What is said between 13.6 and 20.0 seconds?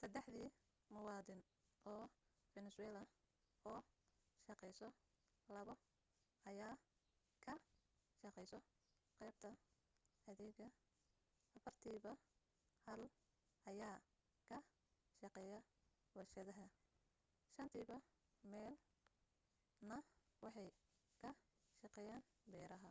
ayaa ka shaqeeyaa warshadaha shantiiba meel na